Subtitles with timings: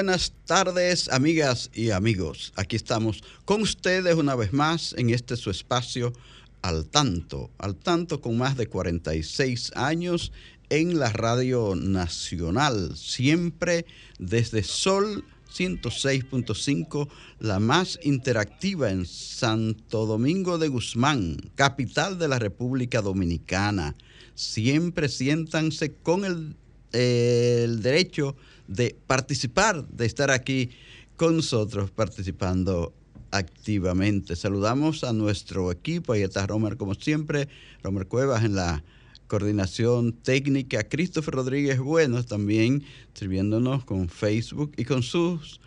[0.00, 2.54] Buenas tardes, amigas y amigos.
[2.56, 6.14] Aquí estamos con ustedes una vez más en este su espacio
[6.62, 10.32] al tanto, al tanto con más de 46 años
[10.70, 13.84] en la radio nacional, siempre
[14.18, 15.22] desde Sol
[15.54, 23.94] 106.5, la más interactiva en Santo Domingo de Guzmán, capital de la República Dominicana.
[24.34, 26.56] Siempre siéntanse con el,
[26.92, 30.70] el derecho de participar, de estar aquí
[31.16, 32.94] con nosotros participando
[33.30, 34.36] activamente.
[34.36, 37.48] Saludamos a nuestro equipo, ahí está Romer como siempre,
[37.82, 38.82] Romer Cuevas en la
[39.26, 42.82] coordinación técnica, Christopher Rodríguez Buenos también
[43.14, 45.60] sirviéndonos con Facebook y con sus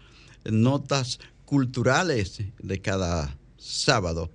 [0.44, 4.31] notas culturales de cada sábado.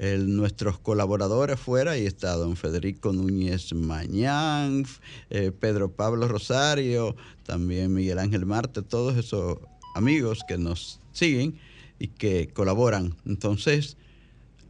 [0.00, 4.86] Nuestros colaboradores fuera, ahí está don Federico Núñez Mañán,
[5.28, 9.58] eh, Pedro Pablo Rosario, también Miguel Ángel Marte, todos esos
[9.94, 11.58] amigos que nos siguen
[11.98, 13.14] y que colaboran.
[13.26, 13.98] Entonces,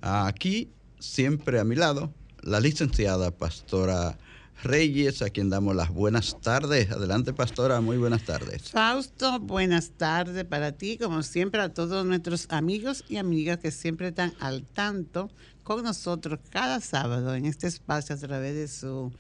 [0.01, 4.19] aquí, siempre a mi lado, la licenciada Pastora
[4.63, 6.91] Reyes, a quien damos las buenas tardes.
[6.91, 8.71] Adelante, pastora, muy buenas tardes.
[8.71, 14.09] Fausto, buenas tardes para ti, como siempre, a todos nuestros amigos y amigas que siempre
[14.09, 15.31] están al tanto
[15.63, 19.13] con nosotros cada sábado en este espacio a través de su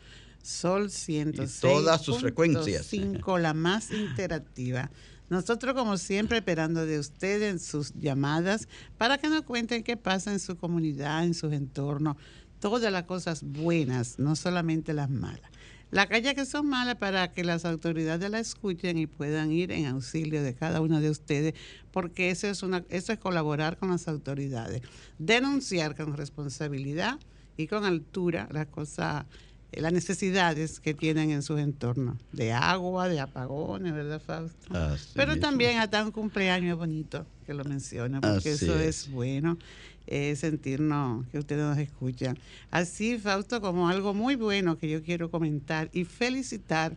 [0.42, 1.58] Sol 106.
[1.58, 2.86] Y todas sus frecuencias.
[2.86, 4.90] 5, la más interactiva.
[5.28, 8.66] Nosotros, como siempre, esperando de ustedes en sus llamadas
[8.98, 12.16] para que nos cuenten qué pasa en su comunidad, en sus entornos
[12.60, 15.50] todas las cosas buenas, no solamente las malas.
[15.90, 19.86] Las calles que son malas para que las autoridades la escuchen y puedan ir en
[19.86, 21.54] auxilio de cada uno de ustedes,
[21.90, 24.82] porque eso es, una, eso es colaborar con las autoridades.
[25.18, 27.18] Denunciar con responsabilidad
[27.56, 29.24] y con altura las cosas,
[29.72, 34.68] las necesidades que tienen en sus entornos, de agua, de apagones, ¿verdad, Fausto?
[35.14, 39.58] Pero también hasta un cumpleaños bonito que lo menciona, porque eso es bueno
[40.34, 42.36] sentirnos que ustedes nos escuchan.
[42.70, 46.96] Así, Fausto, como algo muy bueno que yo quiero comentar y felicitar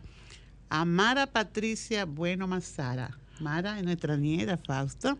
[0.68, 3.16] a Mara Patricia Bueno Mazara.
[3.40, 5.16] Mara es nuestra nieta, Fausto.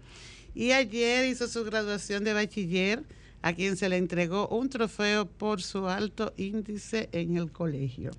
[0.57, 3.05] Y ayer hizo su graduación de bachiller,
[3.45, 8.11] a quien se le entregó un trofeo por su alto índice en el colegio.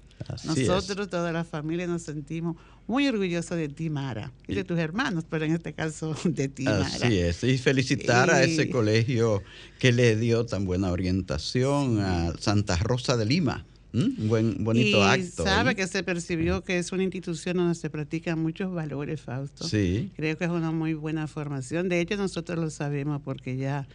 [0.45, 5.25] Nosotros, toda la familia, nos sentimos muy orgulloso de ti, Mara, y de tus hermanos,
[5.27, 6.85] pero en este caso de ti, Mara.
[6.85, 9.41] Así es, y felicitar a ese colegio
[9.79, 13.65] que le dio tan buena orientación a Santa Rosa de Lima.
[13.93, 15.43] Un buen, bonito y acto.
[15.43, 19.67] Sabe que se percibió que es una institución donde se practican muchos valores, Fausto.
[19.67, 20.11] Sí.
[20.17, 21.89] Creo que es una muy buena formación.
[21.89, 23.87] De hecho, nosotros lo sabemos porque ya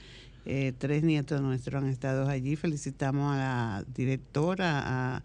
[0.46, 2.56] eh, tres nietos nuestros han estado allí.
[2.56, 5.22] Felicitamos a la directora, a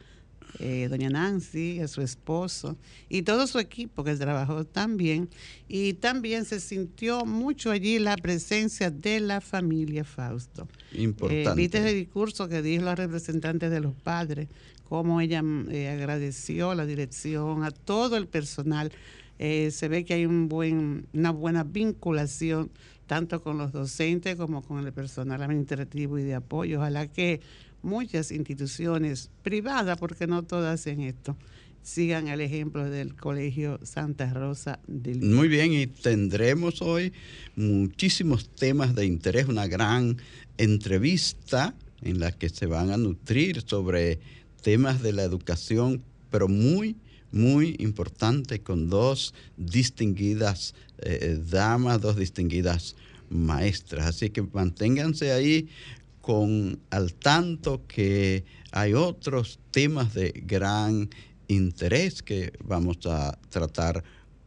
[0.59, 2.77] eh, doña Nancy, a su esposo
[3.09, 5.29] y todo su equipo que trabajó tan bien.
[5.67, 10.67] Y también se sintió mucho allí la presencia de la familia Fausto.
[10.93, 11.51] Importante.
[11.51, 14.47] Eh, Viste el discurso que dijo la representante de los padres,
[14.85, 18.91] cómo ella eh, agradeció la dirección, a todo el personal.
[19.37, 22.71] se ve que hay un buen, una buena vinculación
[23.07, 26.79] tanto con los docentes como con el personal administrativo y de apoyo.
[26.79, 27.41] Ojalá que
[27.81, 31.37] muchas instituciones privadas, porque no todas hacen esto,
[31.83, 35.35] sigan el ejemplo del Colegio Santa Rosa de Lima.
[35.35, 37.13] Muy bien, y tendremos hoy
[37.55, 40.17] muchísimos temas de interés, una gran
[40.57, 44.19] entrevista en la que se van a nutrir sobre
[44.63, 46.95] temas de la educación, pero muy,
[47.35, 52.95] muy importante con dos distinguidas eh, damas, dos distinguidas
[53.29, 54.07] maestras.
[54.07, 55.67] Así que manténganse ahí
[56.21, 61.09] con al tanto que hay otros temas de gran
[61.47, 64.03] interés que vamos a tratar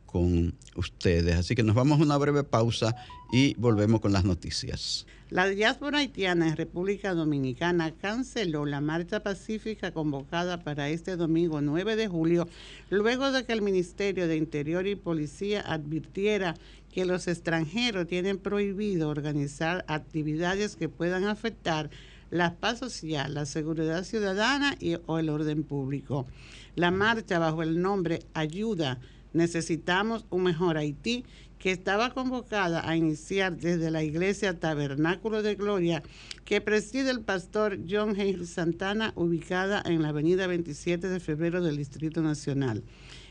[0.06, 1.36] con ustedes.
[1.36, 2.96] Así que nos vamos a una breve pausa
[3.30, 5.06] y volvemos con las noticias.
[5.30, 11.96] La diáspora haitiana en República Dominicana canceló la marcha pacífica convocada para este domingo 9
[11.96, 12.48] de julio,
[12.88, 16.54] luego de que el Ministerio de Interior y Policía advirtiera
[16.90, 21.90] que los extranjeros tienen prohibido organizar actividades que puedan afectar
[22.30, 26.26] la paz social, la seguridad ciudadana y, o el orden público.
[26.74, 28.98] La marcha bajo el nombre Ayuda,
[29.32, 31.24] necesitamos un mejor Haití
[31.58, 36.02] que estaba convocada a iniciar desde la iglesia Tabernáculo de Gloria
[36.44, 41.76] que preside el pastor John Henry Santana, ubicada en la avenida 27 de febrero del
[41.76, 42.84] Distrito Nacional.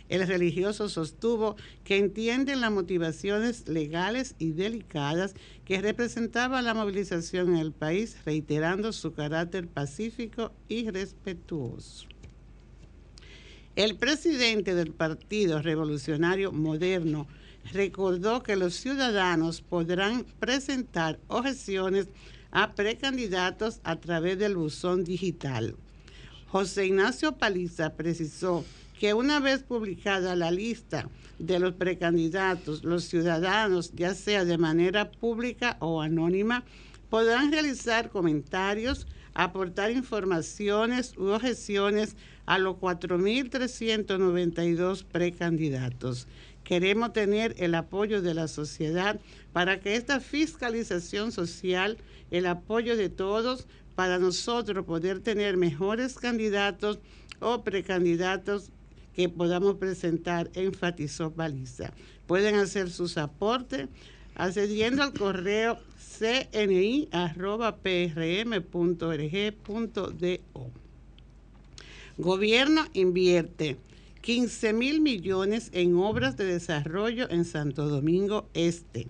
[0.10, 5.34] El religioso sostuvo que entienden las motivaciones legales y delicadas
[5.66, 12.08] que representaba la movilización en el país, reiterando su carácter pacífico y respetuoso.
[13.76, 17.28] El presidente del Partido Revolucionario Moderno,
[17.71, 22.07] recordó que los ciudadanos podrán presentar objeciones
[22.51, 25.75] a precandidatos a través del buzón digital.
[26.48, 28.63] José Ignacio Paliza precisó
[29.00, 31.09] que una vez publicada la lista
[31.39, 36.63] de los precandidatos, los ciudadanos, ya sea de manera pública o anónima,
[37.09, 42.15] podrán realizar comentarios, aportar informaciones u objeciones
[42.45, 46.27] a los 4.392 precandidatos.
[46.68, 49.22] Queremos tener el apoyo de la sociedad
[49.54, 51.98] para que esta fiscalización social,
[52.30, 57.00] el apoyo de todos, para nosotros poder tener mejores candidatos
[57.40, 58.69] o precandidatos
[59.16, 61.94] que podamos presentar, enfatizó Baliza.
[62.25, 63.88] Pueden hacer sus aportes
[64.36, 65.80] accediendo al correo
[66.19, 67.12] cni.prm.org.do.
[72.18, 73.78] Gobierno invierte
[74.28, 79.08] 15 mil millones en obras de desarrollo en Santo Domingo Este.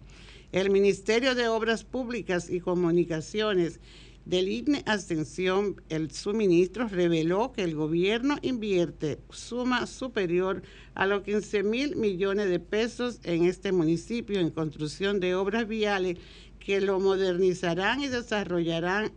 [0.51, 3.79] El Ministerio de Obras Públicas y Comunicaciones
[4.25, 10.61] del INE Ascensión, el suministro reveló que el gobierno invierte suma superior
[10.93, 16.19] a los 15 mil millones de pesos en este municipio en construcción de obras viales
[16.59, 19.13] que lo modernizarán y desarrollarán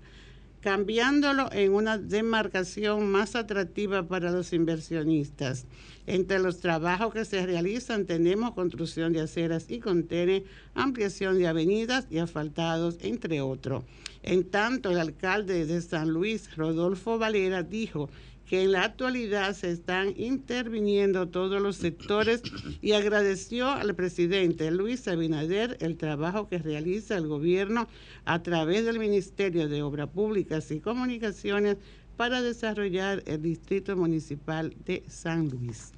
[0.60, 5.66] cambiándolo en una demarcación más atractiva para los inversionistas.
[6.06, 12.06] Entre los trabajos que se realizan tenemos construcción de aceras y contiene ampliación de avenidas
[12.10, 13.84] y asfaltados, entre otros.
[14.22, 18.10] En tanto, el alcalde de San Luis, Rodolfo Valera, dijo
[18.50, 22.42] que en la actualidad se están interviniendo todos los sectores
[22.82, 27.86] y agradeció al presidente Luis Abinader el trabajo que realiza el gobierno
[28.24, 31.76] a través del Ministerio de Obras Públicas y Comunicaciones
[32.16, 35.92] para desarrollar el Distrito Municipal de San Luis.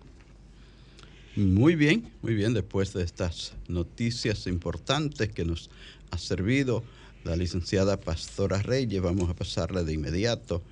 [1.35, 5.71] Muy bien, muy bien, después de estas noticias importantes que nos
[6.11, 6.85] ha servido
[7.25, 10.63] la licenciada Pastora Reyes, vamos a pasarle de inmediato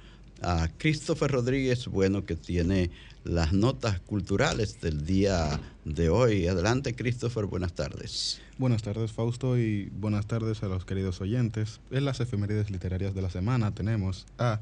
[0.42, 2.90] a Christopher Rodríguez, bueno, que tiene
[3.24, 6.46] las notas culturales del día de hoy.
[6.46, 8.40] Adelante, Christopher, buenas tardes.
[8.58, 11.80] Buenas tardes, Fausto, y buenas tardes a los queridos oyentes.
[11.90, 14.60] En las efemérides literarias de la semana tenemos a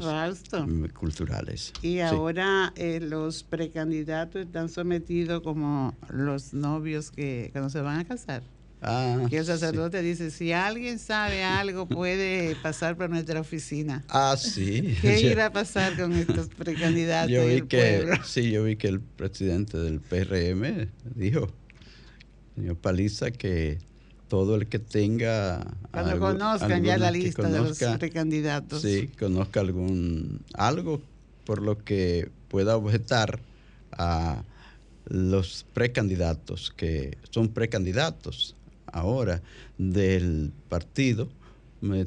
[0.93, 1.73] culturales.
[1.81, 8.05] Y ahora eh, los precandidatos están sometidos como los novios que cuando se van a
[8.05, 8.43] casar.
[8.81, 14.03] Ah, que el sacerdote dice, si alguien sabe algo, puede pasar por nuestra oficina.
[14.09, 14.95] Ah, sí.
[15.01, 17.31] ¿Qué irá a pasar con estos precandidatos?
[17.31, 21.47] Yo vi que, sí, yo vi que el presidente del PRM dijo,
[22.55, 23.79] señor Paliza, que
[24.27, 25.65] todo el que tenga...
[25.91, 28.81] Cuando conozcan ya la lista de los precandidatos.
[28.81, 31.01] Sí, conozca algún algo
[31.45, 33.39] por lo que pueda objetar
[33.91, 34.43] a
[35.05, 38.55] los precandidatos, que son precandidatos
[38.95, 39.41] ahora
[39.77, 41.27] del partido,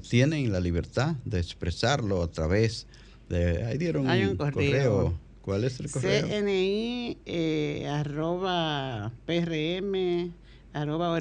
[0.09, 2.87] tienen la libertad de expresarlo a través
[3.29, 3.65] de...
[3.65, 5.17] Ahí dieron Hay un correo.
[5.43, 6.27] ¿Cuál es el correo?
[6.27, 10.33] CNI eh, arroba PRM
[10.73, 11.19] arroba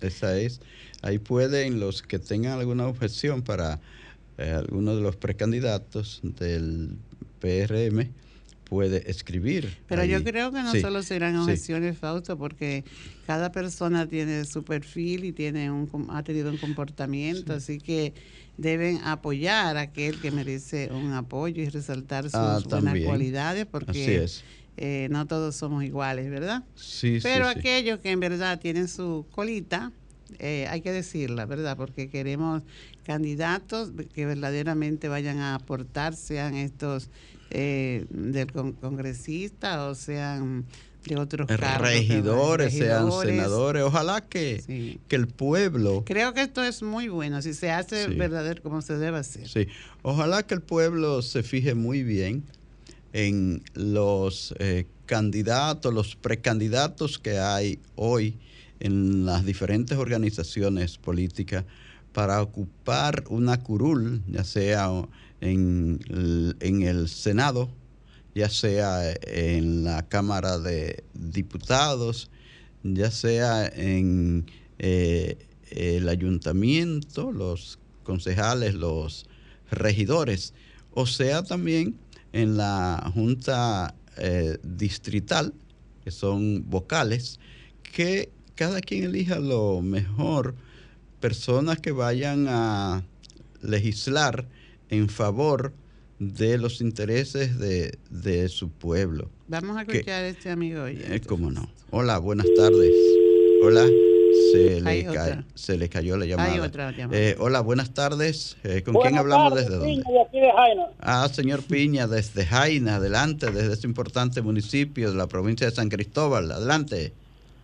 [0.00, 0.60] Esa es.
[1.02, 3.80] Ahí pueden los que tengan alguna objeción para
[4.38, 6.96] eh, alguno de los precandidatos del
[7.40, 8.10] PRM
[8.70, 9.76] puede escribir.
[9.88, 12.84] Pero yo creo que no solo serán objeciones, Fausto, porque
[13.26, 18.14] cada persona tiene su perfil y tiene un, ha tenido un comportamiento, así que
[18.56, 24.28] deben apoyar a aquel que merece un apoyo y resaltar sus ah, buenas cualidades, porque
[24.76, 26.62] eh, no todos somos iguales, ¿verdad?
[26.76, 29.90] Sí, Pero aquellos que en verdad tienen su colita,
[30.38, 31.76] eh, hay que decirla, ¿verdad?
[31.76, 32.62] Porque queremos
[33.02, 37.10] candidatos que verdaderamente vayan a aportar, sean estos
[37.50, 40.64] eh, del congresista o sean
[41.04, 43.82] de otros cargos, regidores, sean senadores.
[43.82, 46.04] Ojalá que, que el pueblo.
[46.04, 49.48] Creo que esto es muy bueno, si se hace verdadero como se debe hacer.
[49.48, 49.68] Sí,
[50.02, 52.44] ojalá que el pueblo se fije muy bien
[53.12, 58.36] en los eh, candidatos, los precandidatos que hay hoy
[58.78, 61.64] en las diferentes organizaciones políticas
[62.12, 64.90] para ocupar una curul, ya sea
[65.40, 66.00] en,
[66.60, 67.70] el Senado,
[68.34, 72.30] ya sea en la Cámara de Diputados,
[72.82, 74.46] ya sea en
[74.78, 75.38] eh,
[75.70, 79.26] el ayuntamiento, los concejales, los
[79.70, 80.54] regidores,
[80.92, 81.96] o sea también
[82.32, 85.54] en la Junta eh, Distrital,
[86.04, 87.38] que son vocales,
[87.82, 90.54] que cada quien elija lo mejor,
[91.20, 93.02] personas que vayan a
[93.62, 94.46] legislar
[94.88, 95.72] en favor
[96.18, 99.30] de los intereses de, su pueblo.
[99.48, 101.00] Vamos a escuchar a este amigo hoy.
[101.02, 101.68] Eh, ¿Cómo no?
[101.90, 102.92] Hola, buenas tardes.
[103.62, 103.86] Hola.
[104.52, 106.52] Se le, se le, cayó la llamada.
[106.52, 107.20] Hay otra llamada.
[107.20, 108.56] Eh, hola, buenas tardes.
[108.64, 110.02] Eh, ¿Con quién hablamos desde dónde?
[111.00, 115.88] Ah, señor Piña, desde Jaina, adelante, desde este importante municipio de la provincia de San
[115.88, 116.50] Cristóbal.
[116.50, 117.12] Adelante.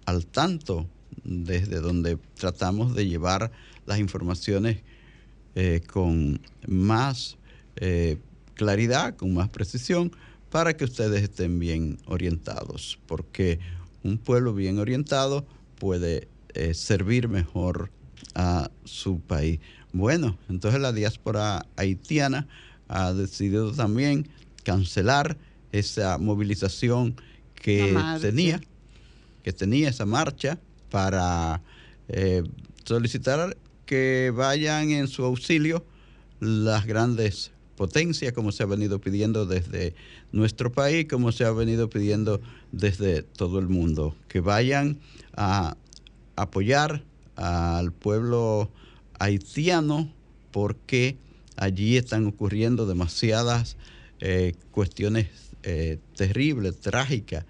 [0.06, 0.88] al tanto
[1.24, 3.52] desde donde tratamos de llevar
[3.86, 4.80] las informaciones
[5.54, 7.38] eh, con más
[7.76, 8.18] eh,
[8.56, 10.12] claridad, con más precisión,
[10.50, 13.60] para que ustedes estén bien orientados, porque
[14.04, 15.46] un pueblo bien orientado
[15.78, 17.92] puede eh, servir mejor
[18.34, 19.60] a su país.
[19.94, 22.48] Bueno, entonces la diáspora haitiana
[22.88, 24.28] ha decidido también
[24.64, 25.38] cancelar
[25.72, 27.16] esa movilización
[27.56, 28.62] que tenía,
[29.44, 30.60] que tenía esa marcha
[30.90, 31.62] para
[32.08, 32.44] eh,
[32.86, 35.84] solicitar que vayan en su auxilio
[36.40, 39.94] las grandes potencias, como se ha venido pidiendo desde
[40.32, 45.00] nuestro país, como se ha venido pidiendo desde todo el mundo, que vayan
[45.36, 45.78] a
[46.36, 47.04] apoyar
[47.36, 48.70] al pueblo
[49.18, 50.12] haitiano
[50.52, 51.18] porque
[51.56, 53.78] allí están ocurriendo demasiadas
[54.20, 55.28] eh, cuestiones
[55.70, 57.46] eh, terribles, trágicas.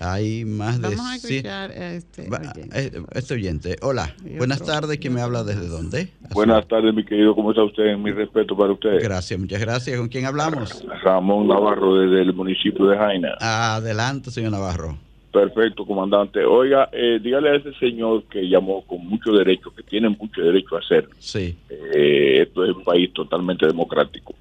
[0.00, 0.88] Hay más de...
[0.88, 2.68] Vamos a escuchar a este oyente.
[2.72, 3.76] eh, este oyente.
[3.82, 4.98] Hola, buenas tardes.
[4.98, 6.08] ¿Quién me habla desde dónde?
[6.32, 7.34] Buenas tardes, mi querido.
[7.34, 7.96] ¿Cómo está usted?
[7.96, 9.00] Mi respeto para usted.
[9.02, 9.96] Gracias, muchas gracias.
[9.98, 10.84] ¿Con quién hablamos?
[11.02, 13.34] Ramón Navarro, desde el municipio de Jaina.
[13.40, 14.98] Adelante, señor Navarro.
[15.32, 16.44] Perfecto, comandante.
[16.44, 20.76] Oiga, eh, dígale a ese señor que llamó con mucho derecho, que tiene mucho derecho
[20.76, 21.08] a hacer.
[21.18, 24.34] Sí, eh, esto es un país totalmente democrático.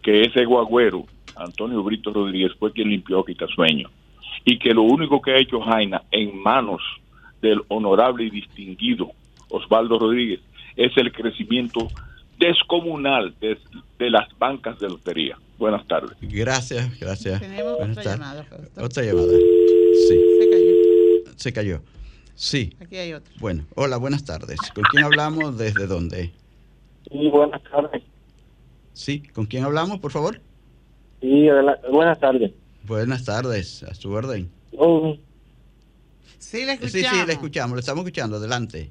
[0.00, 3.90] Que ese guagüero, Antonio Brito Rodríguez, fue quien limpió Quitasueño.
[4.44, 6.80] Y que lo único que ha hecho Jaina en manos
[7.40, 9.10] del honorable y distinguido
[9.50, 10.40] Osvaldo Rodríguez
[10.76, 11.88] es el crecimiento
[12.38, 13.58] descomunal de,
[13.98, 15.38] de las bancas de lotería.
[15.58, 16.16] Buenas tardes.
[16.20, 17.40] gracias, gracias.
[17.40, 18.20] Tenemos Buenas otra tardes.
[18.50, 18.84] llamada.
[18.84, 19.28] Otra llamada.
[20.08, 21.32] Sí, Se cayó.
[21.36, 21.80] se cayó.
[22.34, 23.32] Sí, Aquí hay otra.
[23.38, 24.58] bueno, hola, buenas tardes.
[24.74, 25.56] ¿Con quién hablamos?
[25.58, 26.32] ¿Desde dónde?
[27.10, 28.02] Sí, buenas tardes.
[28.94, 30.40] Sí, ¿con quién hablamos, por favor?
[31.22, 31.48] Sí,
[31.90, 32.50] buenas tardes.
[32.84, 34.50] Buenas tardes, a su orden.
[34.76, 35.16] Oh,
[36.38, 37.20] Sí, le Sí, escuchamos.
[37.20, 38.90] sí, le escuchamos, le estamos escuchando, adelante.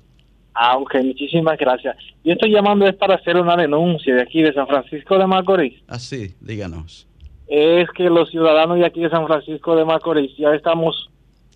[0.53, 1.95] ah, ok, muchísimas gracias.
[2.23, 5.73] Yo estoy llamando es para hacer una denuncia de aquí de San Francisco de Macorís.
[5.87, 7.07] Así, díganos.
[7.47, 11.09] Es que los ciudadanos de aquí de San Francisco de Macorís ya estamos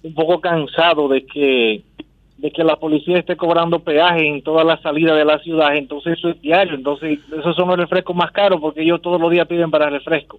[0.03, 1.84] un poco cansados de que
[2.38, 6.17] de que la policía esté cobrando peaje en todas las salidas de la ciudad, entonces
[6.17, 9.48] eso es diario, entonces esos son los refrescos más caros porque ellos todos los días
[9.48, 10.38] piden para refresco.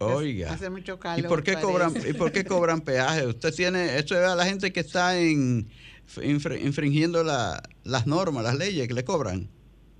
[0.00, 0.52] Oiga.
[0.52, 1.70] Hace mucho ¿Y por qué parece.
[1.72, 3.26] cobran y por qué cobran peaje?
[3.26, 5.68] Usted tiene eso es a la gente que está en
[6.16, 9.48] infr- infringiendo la- las normas, las leyes que le cobran.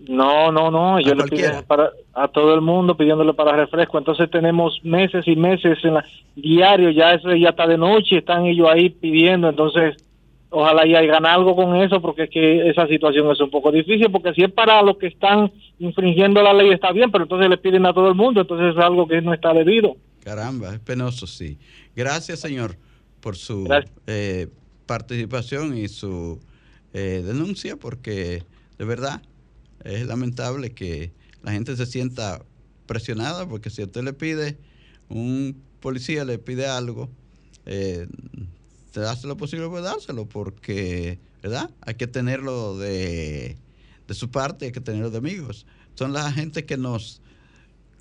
[0.08, 4.80] No, no, no, ellos le para a todo el mundo pidiéndole para refresco, entonces tenemos
[4.82, 6.04] meses y meses en la
[6.34, 9.96] diario, ya eso ya está de noche, están ellos ahí pidiendo, entonces
[10.50, 14.10] ojalá y hagan algo con eso porque es que esa situación es un poco difícil
[14.10, 17.56] porque si es para los que están infringiendo la ley está bien, pero entonces le
[17.56, 19.96] piden a todo el mundo, entonces es algo que no está debido.
[20.22, 21.58] Caramba, es penoso, sí.
[21.96, 22.76] Gracias, señor,
[23.20, 23.66] por su
[24.06, 24.48] eh,
[24.86, 26.40] participación y su
[26.92, 28.42] eh, denuncia, porque
[28.78, 29.22] de verdad
[29.84, 32.42] es lamentable que la gente se sienta
[32.86, 34.58] presionada, porque si usted le pide,
[35.08, 37.08] un policía le pide algo,
[37.66, 38.06] eh,
[38.92, 41.70] te hace lo posible por dárselo, porque, ¿verdad?
[41.82, 43.56] Hay que tenerlo de,
[44.06, 45.66] de su parte, hay que tenerlo de amigos.
[45.94, 47.20] Son la gente que nos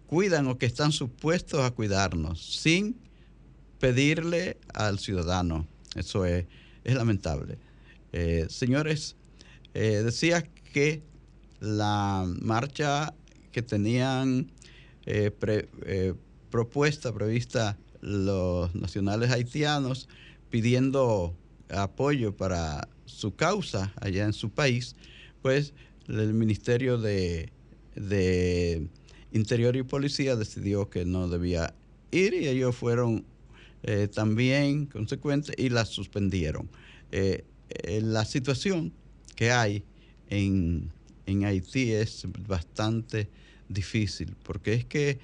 [0.08, 2.96] cuidan o que están supuestos a cuidarnos sin
[3.80, 5.68] pedirle al ciudadano.
[5.96, 6.46] Eso es,
[6.84, 7.58] es lamentable.
[8.12, 9.16] Eh, señores,
[9.74, 11.04] eh, decía que
[11.60, 13.14] la marcha
[13.52, 14.52] que tenían
[15.06, 15.32] eh,
[15.86, 16.14] eh,
[16.50, 20.08] propuesta, prevista los nacionales haitianos
[20.50, 21.36] pidiendo
[21.70, 24.96] apoyo para su causa allá en su país,
[25.42, 25.74] pues
[26.08, 27.52] el Ministerio de,
[27.96, 28.88] de
[29.32, 31.74] Interior y Policía decidió que no debía
[32.12, 33.26] ir y ellos fueron
[33.84, 36.70] eh, también consecuentes y la suspendieron.
[37.12, 38.92] Eh, eh, la situación
[39.36, 39.84] que hay
[40.30, 40.92] en,
[41.26, 43.30] en Haití es bastante
[43.68, 45.20] difícil porque es que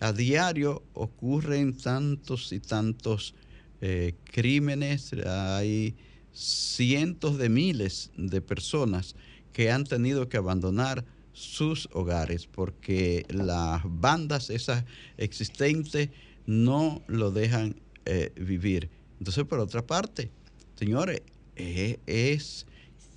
[0.00, 3.34] a diario ocurren tantos y tantos
[3.80, 5.94] eh, crímenes, hay
[6.32, 9.16] cientos de miles de personas
[9.52, 14.84] que han tenido que abandonar sus hogares porque las bandas esas
[15.16, 16.10] existentes
[16.46, 18.88] no lo dejan eh, vivir.
[19.18, 20.30] Entonces, por otra parte,
[20.76, 21.22] señores,
[21.56, 22.66] eh, es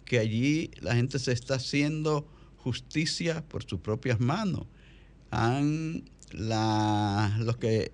[0.05, 4.65] que allí la gente se está haciendo justicia por sus propias manos.
[5.31, 7.91] Han la, los que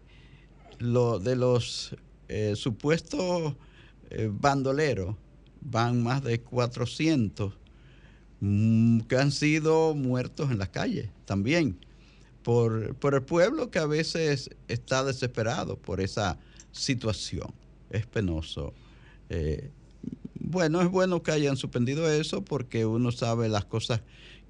[0.79, 1.95] lo, de los
[2.27, 3.55] eh, supuestos
[4.09, 5.15] eh, bandoleros
[5.61, 7.53] van más de 400
[8.39, 11.77] mm, que han sido muertos en las calles también
[12.43, 16.37] por, por el pueblo que a veces está desesperado por esa
[16.71, 17.51] situación.
[17.89, 18.73] Es penoso.
[19.29, 19.71] Eh,
[20.39, 24.01] bueno, es bueno que hayan suspendido eso porque uno sabe las cosas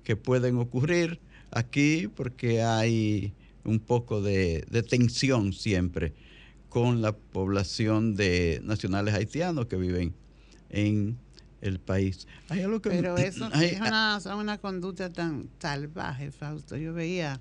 [0.03, 3.33] que pueden ocurrir aquí porque hay
[3.63, 6.13] un poco de, de tensión siempre
[6.75, 10.13] con la población de nacionales haitianos que viven
[10.69, 11.17] en
[11.61, 12.27] el país.
[12.49, 16.75] Hay algo que Pero eso hay- es una, conducta tan salvaje, Fausto.
[16.75, 17.39] Yo veía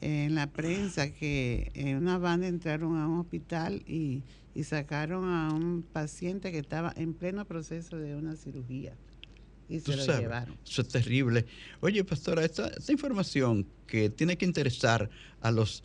[0.00, 4.22] en la prensa que en una banda entraron a un hospital y,
[4.54, 8.94] y sacaron a un paciente que estaba en pleno proceso de una cirugía.
[9.68, 10.56] y se lo sabes, llevaron.
[10.66, 11.44] Eso es terrible.
[11.80, 15.10] Oye, pastora, esta, esta información que tiene que interesar
[15.42, 15.82] a los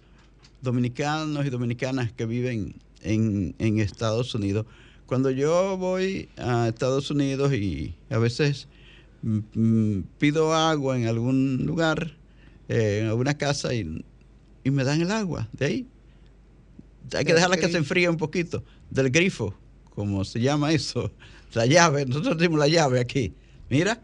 [0.62, 4.66] dominicanos y dominicanas que viven en, en Estados Unidos.
[5.06, 8.68] Cuando yo voy a Estados Unidos y a veces
[9.24, 12.16] mm, mm, pido agua en algún lugar,
[12.70, 14.06] eh, en alguna casa, y,
[14.64, 15.88] y me dan el agua de ahí.
[17.14, 19.54] Hay que dejarla que se enfríe un poquito, del grifo,
[19.90, 21.12] como se llama eso,
[21.54, 23.34] la llave, nosotros decimos la llave aquí.
[23.70, 24.02] Mira,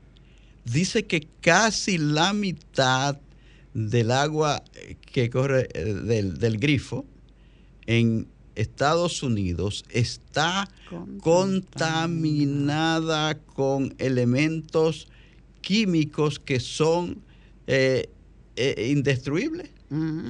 [0.65, 3.17] dice que casi la mitad
[3.77, 7.05] del agua eh, que corre eh, del, del grifo
[7.85, 10.67] en Estados Unidos está
[11.21, 15.07] contaminada con elementos
[15.61, 17.21] químicos que son
[17.67, 18.09] eh,
[18.55, 19.69] eh, indestruibles,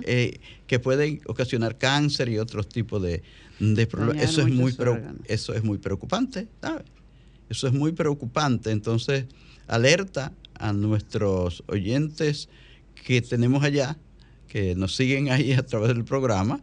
[0.03, 3.23] eh, que pueden ocasionar cáncer y otros tipos de,
[3.60, 4.23] de problemas.
[4.23, 4.75] Eso es, muy
[5.25, 6.83] eso es muy preocupante, ¿sabes?
[7.49, 8.71] Eso es muy preocupante.
[8.71, 9.23] Entonces,
[9.67, 12.49] alerta a nuestros oyentes
[13.08, 13.98] que tenemos allá,
[14.50, 16.60] que nos siguen ahí a través del programa,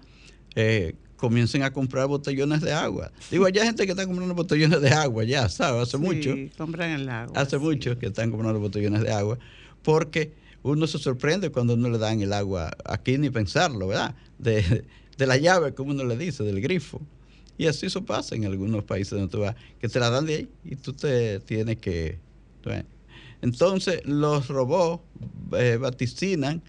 [0.54, 3.10] eh, comiencen a comprar botellones de agua.
[3.30, 5.80] Digo, allá hay gente que está comprando botellones de agua ya, ¿sabes?
[5.84, 6.34] Hace Sí, mucho.
[6.58, 7.32] compran el agua.
[7.40, 7.62] Hace sí.
[7.64, 9.38] mucho que están comprando botellones de agua,
[9.82, 14.14] porque uno se sorprende cuando no le dan el agua, aquí ni pensarlo, ¿verdad?
[14.38, 14.84] De,
[15.16, 17.00] de la llave, como uno le dice, del grifo.
[17.56, 20.34] Y así eso pasa en algunos países donde tú vas, que te la dan de
[20.34, 22.18] ahí y tú te tienes que...
[22.64, 22.84] bueno.
[23.44, 25.02] Entonces, los robots
[25.52, 26.62] eh, vaticinan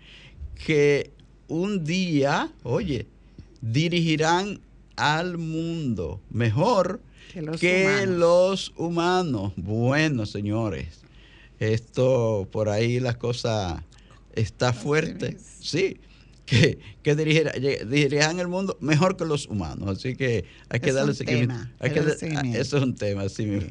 [0.66, 1.10] que
[1.48, 3.08] un día, oye,
[3.62, 4.60] dirigirán
[4.98, 7.00] al mundo mejor
[7.32, 8.18] Que los que humanos.
[8.18, 9.54] los humanos.
[9.56, 10.88] Bueno, señores,
[11.60, 13.86] esto por ahí la cosa
[14.34, 15.38] está fuerte.
[15.62, 15.96] Sí,
[16.46, 19.98] que, que dirigirán el mundo mejor que los humanos.
[19.98, 21.56] Así que hay que Es darle un seguimiento.
[21.80, 23.46] Hay que darle eso es un tema, sí.
[23.46, 23.62] mi-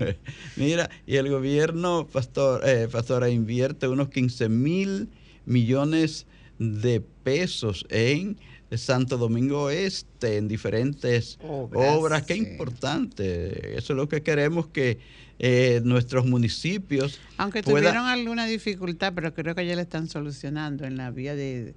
[0.57, 5.09] Mira, y el gobierno, pastor, eh, pastora, invierte unos 15 mil
[5.47, 6.27] millones
[6.59, 8.39] de pesos en
[8.77, 12.23] Santo Domingo Este, en diferentes Obras, obras.
[12.25, 12.41] Qué sí.
[12.41, 13.77] importante.
[13.79, 14.99] Eso es lo que queremos que
[15.39, 20.97] eh, nuestros municipios Aunque tuvieron alguna dificultad, pero creo que ya le están solucionando en
[20.97, 21.75] la vía de,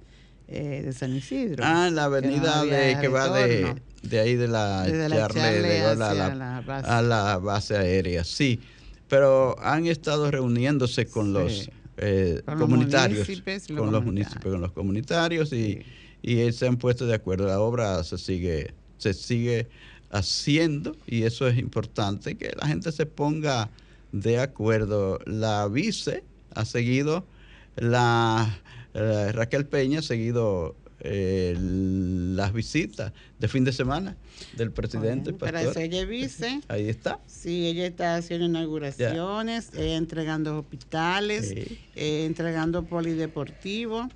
[0.48, 1.62] eh, de San Isidro.
[1.66, 4.82] Ah, en la que no avenida había de, que va de, de ahí de la
[4.84, 6.88] Desde la Charle, Charle de- a la- base.
[6.90, 8.60] a la base aérea, sí.
[9.08, 11.32] Pero han estado reuniéndose con Sí.
[11.32, 15.82] los eh, Con comunitarios, los con los municipios, con los comunitarios y,
[16.22, 16.46] Sí.
[16.46, 17.46] y se han puesto de acuerdo.
[17.48, 19.66] La obra se sigue, se sigue
[20.10, 23.68] haciendo y eso es importante que la gente se ponga
[24.12, 25.18] de acuerdo.
[25.26, 26.22] La vice
[26.54, 27.26] ha seguido
[27.76, 28.58] la
[28.94, 34.16] eh, Raquel Peña ha seguido eh, las visitas de fin de semana
[34.56, 35.30] del presidente.
[35.30, 36.60] Bueno, para eso ella vice.
[36.68, 37.20] Ahí está.
[37.26, 41.78] Sí, ella está haciendo inauguraciones, eh, entregando hospitales, Sí.
[41.94, 44.08] eh, entregando polideportivo.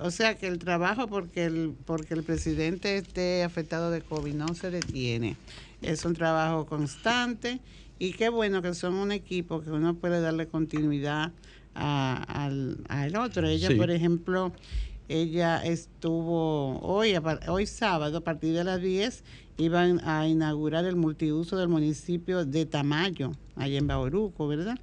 [0.00, 4.54] O sea que el trabajo porque el, porque el presidente esté afectado de COVID no
[4.54, 5.36] se detiene.
[5.82, 7.60] Es un trabajo constante
[7.98, 11.32] y qué bueno que son un equipo que uno puede darle continuidad
[11.74, 13.46] a- al, al otro.
[13.46, 13.74] Ella, Sí.
[13.74, 14.52] por ejemplo,
[15.08, 17.14] ella estuvo hoy,
[17.48, 19.24] hoy sábado, a partir de las 10,
[19.56, 24.78] iban a inaugurar el multiuso del municipio de Tamayo, allá en Bauruco, ¿verdad?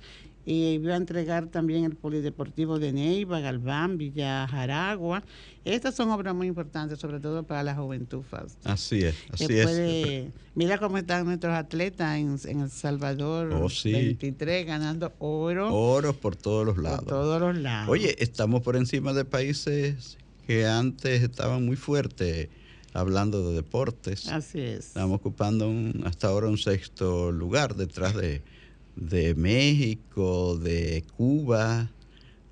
[0.50, 5.22] Y iba a entregar también el polideportivo de Neiva, Galván, Villa Jaragua.
[5.66, 8.58] Estas son obras muy importantes, sobre todo para la juventud, Fausto.
[8.64, 10.32] Así es, así es.
[10.56, 13.92] mira cómo están nuestros atletas en, en El Salvador Oh, sí.
[13.92, 17.06] 23 ganando oro Oros por todos los por lados.
[17.08, 17.90] todos los lados.
[17.90, 22.48] Oye, estamos por encima de países que antes estaban muy fuertes
[22.94, 24.30] hablando de deportes.
[24.30, 24.88] así es.
[24.88, 28.42] Estamos ocupando un- hasta ahora un sexto lugar detrás de,
[28.98, 31.90] de México, de Cuba,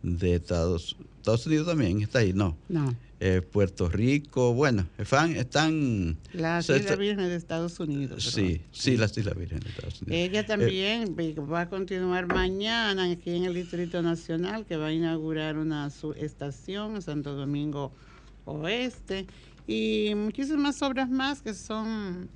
[0.04, 2.56] de Estados, Estados Unidos también está ahí, no.
[2.70, 8.24] No, Eh, Puerto Rico, bueno, están, están las Islas se- Vírgenes de Estados Unidos.
[8.24, 10.18] sí, sí, las Islas Vírgenes de Estados Unidos.
[10.20, 15.58] Ella también va a continuar mañana aquí en el Distrito Nacional, que va a inaugurar
[15.58, 17.92] una estación en Santo Domingo
[18.46, 19.26] Oeste
[19.66, 22.30] y muchísimas obras más que son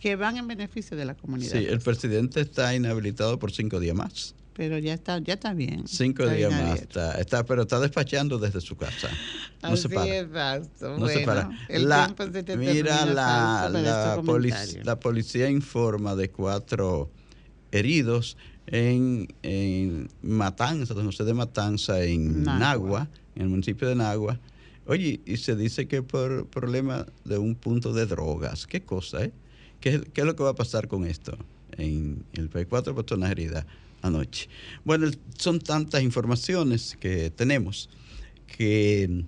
[0.00, 1.52] que van en beneficio de la comunidad.
[1.52, 4.34] Sí, el presidente está inhabilitado por cinco días más.
[4.54, 5.86] Pero ya está, ya está bien.
[5.86, 6.80] Cinco Está días más.
[6.80, 9.08] Está, está, pero está despachando desde su casa.
[9.62, 10.58] No se para.
[10.58, 10.64] No
[11.06, 11.50] se Bueno, para.
[11.68, 13.80] el La- se mira, termina, la, para la,
[14.16, 14.82] este polic- comentario.
[14.84, 17.10] la policía informa de cuatro
[17.72, 18.36] heridos
[18.66, 22.58] en, en Matanza, Don José de Matanza, en Nagua.
[22.58, 23.08] Nagua.
[23.36, 24.38] en el municipio de Nagua.
[24.86, 28.66] Oye, y se dice que por problema de un punto de drogas.
[28.66, 29.32] ¿Qué cosa, eh?
[29.80, 31.36] ¿Qué, qué es lo que va a pasar con esto?
[31.76, 33.64] En el país, cuatro personas heridas.
[34.02, 34.48] anoche.
[34.84, 37.90] Bueno, son tantas informaciones que tenemos
[38.46, 39.24] que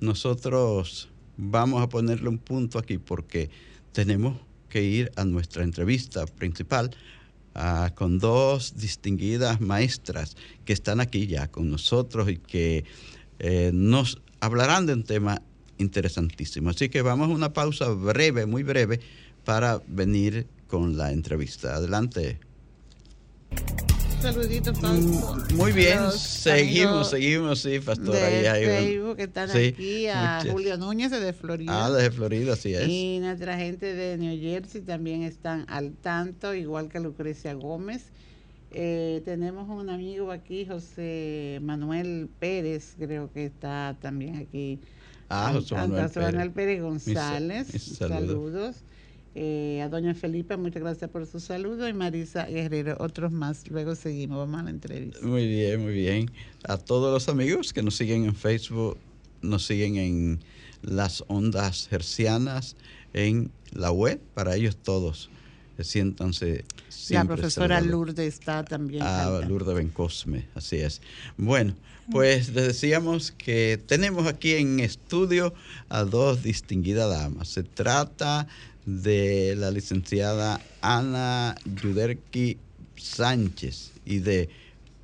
[0.00, 3.50] nosotros vamos a ponerle un punto aquí porque
[3.92, 4.36] tenemos
[4.68, 6.90] que ir a nuestra entrevista principal
[7.54, 12.84] ah, con dos distinguidas maestras que están aquí ya con nosotros y que
[13.38, 15.42] eh, nos hablarán de un tema
[15.78, 16.70] interesantísimo.
[16.70, 19.00] Así que vamos a una pausa breve, muy breve,
[19.50, 21.74] para venir con la entrevista.
[21.74, 22.38] Adelante.
[24.22, 28.28] Saluditos, mm, Muy bien, seguimos, seguimos, sí, pastora.
[28.28, 31.84] De Facebook que están aquí, a Julio Núñez de Florida.
[31.86, 32.86] Ah, desde Florida, sí es.
[32.86, 38.04] Y nuestra gente de New Jersey también están al tanto, igual que Lucrecia Gómez.
[38.70, 44.78] Eh, tenemos un amigo aquí, José Manuel Pérez, creo que está también aquí.
[45.28, 46.80] Ah, José Manuel, Manuel Pérez.
[46.80, 47.66] González.
[47.98, 48.84] saludos.
[49.34, 51.88] Eh, a doña Felipe, muchas gracias por su saludo.
[51.88, 53.68] Y Marisa Guerrero, otros más.
[53.70, 55.18] Luego seguimos, vamos a la entrevista.
[55.22, 56.30] Muy bien, muy bien.
[56.64, 58.98] A todos los amigos que nos siguen en Facebook,
[59.40, 60.40] nos siguen en
[60.82, 62.76] las ondas hercianas,
[63.12, 65.30] en la web, para ellos todos.
[65.78, 66.64] Siéntanse.
[67.08, 69.02] La profesora Lourdes está también.
[69.02, 71.00] Ah, Lourdes Bencosme, así es.
[71.38, 71.74] Bueno,
[72.10, 75.54] pues les decíamos que tenemos aquí en estudio
[75.88, 77.48] a dos distinguidas damas.
[77.48, 78.46] Se trata
[78.86, 82.58] de la licenciada Ana Yuderki
[82.96, 84.48] Sánchez y de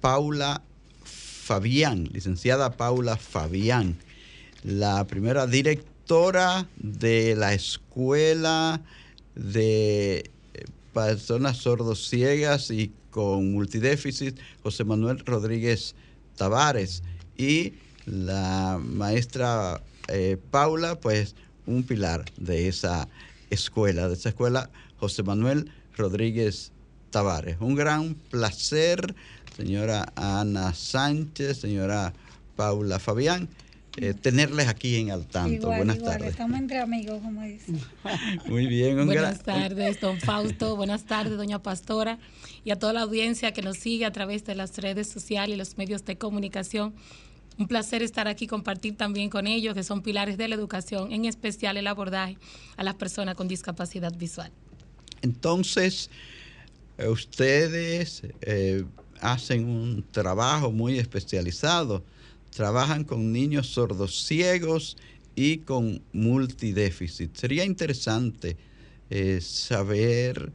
[0.00, 0.62] Paula
[1.04, 3.96] Fabián, licenciada Paula Fabián,
[4.62, 8.82] la primera directora de la Escuela
[9.34, 10.30] de
[10.92, 15.94] Personas Sordos Ciegas y con Multidéficit, José Manuel Rodríguez
[16.36, 17.02] Tavares,
[17.36, 17.74] y
[18.06, 21.34] la maestra eh, Paula, pues
[21.66, 23.08] un pilar de esa
[23.50, 26.72] escuela, de esa escuela José Manuel Rodríguez
[27.11, 27.56] Tavares.
[27.61, 29.14] Un gran placer,
[29.56, 32.12] señora Ana Sánchez, señora
[32.56, 33.48] Paula Fabián.
[33.98, 35.68] Eh, tenerles aquí en al tanto.
[35.68, 36.28] Buenas tardes.
[36.30, 37.80] Estamos entre amigos, como dicen.
[38.46, 39.06] Muy bien.
[39.06, 40.76] buenas tardes, don Fausto.
[40.76, 42.18] Buenas tardes, doña Pastora.
[42.62, 45.59] Y a toda la audiencia que nos sigue a través de las redes sociales y
[45.59, 46.94] los medios de comunicación.
[47.58, 51.24] Un placer estar aquí, compartir también con ellos, que son pilares de la educación, en
[51.24, 52.36] especial el abordaje
[52.76, 54.52] a las personas con discapacidad visual.
[55.22, 56.10] Entonces,
[56.98, 58.84] eh, ustedes eh,
[59.20, 62.04] hacen un trabajo muy especializado,
[62.54, 64.96] trabajan con niños sordos ciegos
[65.34, 67.36] y con multidéficit.
[67.36, 68.56] Sería interesante
[69.10, 70.52] eh, saber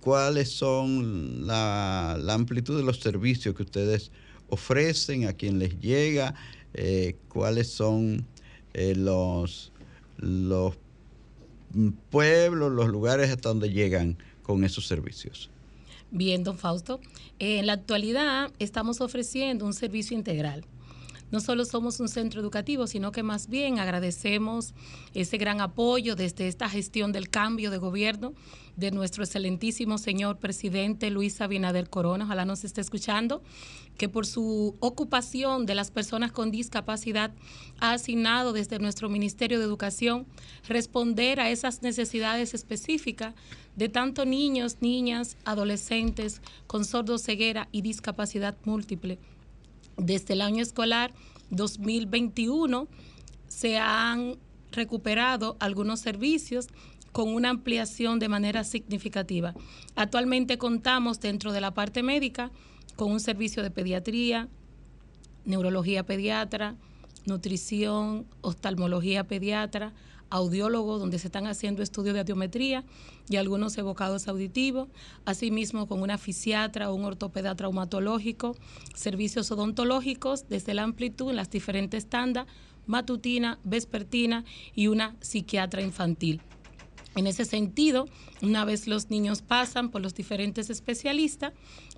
[0.00, 4.12] cuáles son la, la amplitud de los servicios que ustedes
[4.52, 6.34] ofrecen, a quien les llega,
[6.74, 8.26] eh, cuáles son
[8.74, 9.72] eh, los,
[10.18, 10.74] los
[12.10, 15.48] pueblos, los lugares hasta donde llegan con esos servicios.
[16.10, 17.00] Bien, don Fausto.
[17.38, 20.66] En la actualidad estamos ofreciendo un servicio integral
[21.32, 24.74] no solo somos un centro educativo, sino que más bien agradecemos
[25.14, 28.34] ese gran apoyo desde esta gestión del cambio de gobierno
[28.76, 33.42] de nuestro excelentísimo señor presidente Luis Abinader Corona, ojalá nos esté escuchando,
[33.96, 37.32] que por su ocupación de las personas con discapacidad
[37.80, 40.26] ha asignado desde nuestro Ministerio de Educación
[40.68, 43.34] responder a esas necesidades específicas
[43.76, 49.18] de tanto niños, niñas, adolescentes con sordo ceguera y discapacidad múltiple
[49.96, 51.12] desde el año escolar
[51.50, 52.88] 2021
[53.48, 54.38] se han
[54.70, 56.68] recuperado algunos servicios
[57.12, 59.54] con una ampliación de manera significativa.
[59.94, 62.50] Actualmente contamos dentro de la parte médica
[62.96, 64.48] con un servicio de pediatría,
[65.44, 66.76] neurología pediatra,
[67.26, 69.92] nutrición, oftalmología pediatra,
[70.32, 72.84] audiólogo, donde se están haciendo estudios de audiometría
[73.28, 74.88] y algunos evocados auditivos,
[75.26, 78.56] asimismo con una fisiatra o un ortopeda traumatológico,
[78.94, 82.46] servicios odontológicos desde la amplitud en las diferentes tandas,
[82.86, 86.40] matutina, vespertina y una psiquiatra infantil.
[87.14, 88.08] En ese sentido,
[88.40, 91.52] una vez los niños pasan por los diferentes especialistas,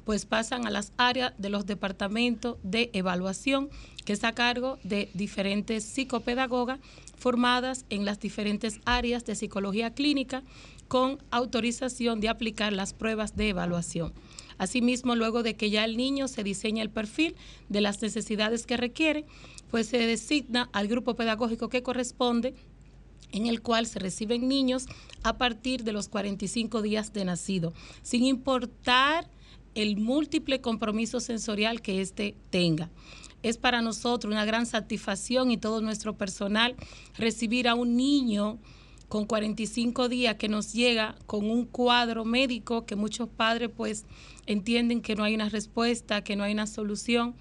[0.05, 3.71] pues pasan a las áreas de los departamentos de evaluación,
[4.05, 6.81] que es a cargo de diferentes psicopedagogas
[7.17, 10.43] formadas en las diferentes áreas de psicología clínica
[10.89, 14.13] con autorización de aplicar las pruebas de evaluación.
[14.59, 17.35] Asimismo, luego de que ya el niño se diseña el perfil
[17.69, 19.25] de las necesidades que requiere,
[19.71, 22.55] pues se designa al grupo pedagógico que corresponde
[23.33, 24.87] en el cual se reciben niños
[25.25, 29.29] a partir de los 45 días de nacido, sin importar
[29.75, 32.91] el múltiple compromiso sensorial que éste tenga.
[33.43, 36.77] Es para nosotros una gran satisfacción y todo nuestro personal
[37.17, 38.59] recibir a un niño
[39.09, 44.07] con 45 días que nos llega con un cuadro médico que muchos padres pues
[44.47, 47.35] entienden que no hay una respuesta, que no hay una solución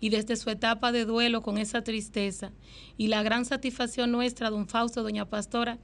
[0.00, 2.52] y desde su etapa de duelo con esa tristeza
[2.96, 5.78] y la gran satisfacción nuestra, don Fausto, doña Pastora,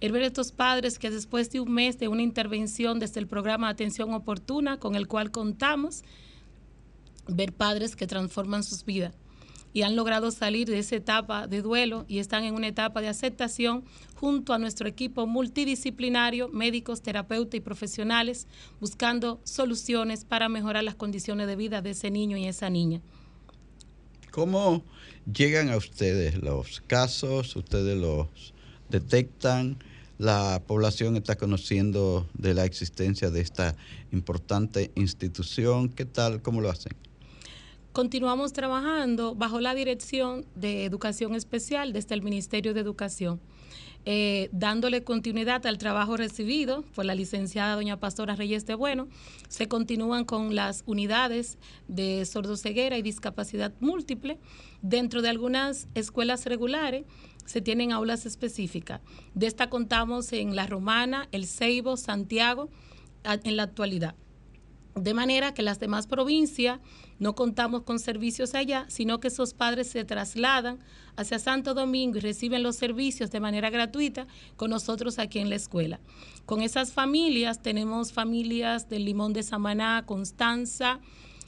[0.00, 3.68] el ver estos padres que después de un mes de una intervención desde el programa
[3.68, 6.02] atención oportuna con el cual contamos,
[7.28, 9.14] ver padres que transforman sus vidas
[9.72, 13.08] y han logrado salir de esa etapa de duelo y están en una etapa de
[13.08, 13.84] aceptación
[14.14, 18.46] junto a nuestro equipo multidisciplinario, médicos, terapeutas y profesionales,
[18.80, 23.00] buscando soluciones para mejorar las condiciones de vida de ese niño y esa niña.
[24.30, 24.82] ¿Cómo
[25.32, 27.54] llegan a ustedes los casos?
[27.56, 28.54] ¿Ustedes los
[28.88, 29.78] detectan?
[30.20, 33.74] ¿La población está conociendo de la existencia de esta
[34.12, 35.88] importante institución?
[35.88, 36.42] ¿Qué tal?
[36.42, 36.92] ¿Cómo lo hacen?
[37.92, 43.40] Continuamos trabajando bajo la dirección de Educación Especial desde el Ministerio de Educación.
[44.06, 49.08] Eh, dándole continuidad al trabajo recibido por la licenciada doña Pastora Reyes de Bueno,
[49.48, 54.38] se continúan con las unidades de sordoceguera y discapacidad múltiple.
[54.80, 57.04] Dentro de algunas escuelas regulares
[57.44, 59.02] se tienen aulas específicas.
[59.34, 62.70] De esta contamos en La Romana, El Ceibo, Santiago,
[63.24, 64.14] en la actualidad.
[64.94, 66.80] De manera que las demás provincias
[67.18, 70.80] no contamos con servicios allá, sino que esos padres se trasladan
[71.16, 74.26] hacia Santo Domingo y reciben los servicios de manera gratuita
[74.56, 76.00] con nosotros aquí en la escuela.
[76.44, 81.00] Con esas familias tenemos familias del Limón de Samaná, Constanza,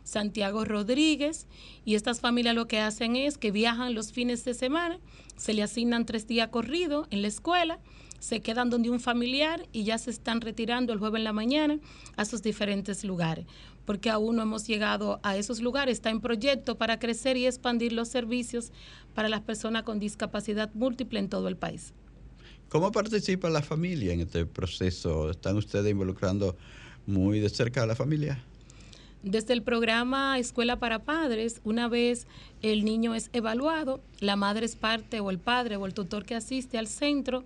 [0.05, 1.47] Santiago Rodríguez,
[1.85, 4.99] y estas familias lo que hacen es que viajan los fines de semana,
[5.37, 7.79] se le asignan tres días corridos en la escuela,
[8.23, 11.81] se quedan donde un familiar y ya se están retirando el jueves en la mañana
[12.17, 13.47] a sus diferentes lugares,
[13.85, 15.95] porque aún no hemos llegado a esos lugares.
[15.95, 18.71] Está en proyecto para crecer y expandir los servicios
[19.13, 21.95] para las personas con discapacidad múltiple en todo el país.
[22.69, 25.29] ¿Cómo participa la familia en este proceso?
[25.29, 26.57] ¿Están ustedes involucrando
[27.09, 28.41] muy de cerca a la familia?
[29.25, 32.29] Desde el programa Escuela para Padres, una vez
[32.63, 36.37] el niño es evaluado, la madre es parte o el padre o el tutor que
[36.37, 37.43] asiste al centro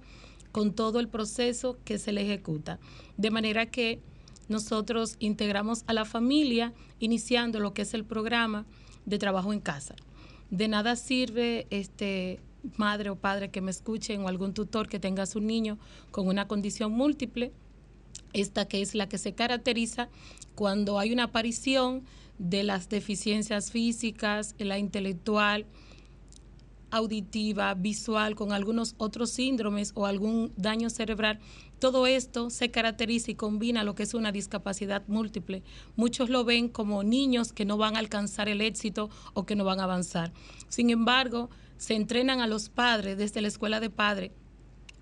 [0.56, 2.78] con todo el proceso que se le ejecuta.
[3.18, 4.00] De manera que
[4.48, 8.64] nosotros integramos a la familia iniciando lo que es el programa
[9.04, 9.96] de trabajo en casa.
[10.50, 12.40] De nada sirve este
[12.78, 15.78] madre o padre que me escuchen o algún tutor que tenga a su niño
[16.10, 17.52] con una condición múltiple,
[18.32, 20.08] esta que es la que se caracteriza
[20.54, 22.02] cuando hay una aparición
[22.38, 25.66] de las deficiencias físicas, la intelectual,
[26.96, 31.38] auditiva, visual, con algunos otros síndromes o algún daño cerebral,
[31.78, 35.62] todo esto se caracteriza y combina lo que es una discapacidad múltiple.
[35.94, 39.64] Muchos lo ven como niños que no van a alcanzar el éxito o que no
[39.64, 40.32] van a avanzar.
[40.68, 44.32] Sin embargo, se entrenan a los padres desde la escuela de padres